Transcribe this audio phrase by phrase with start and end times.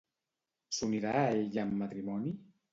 [0.77, 2.37] S'unirà a ella en matrimoni?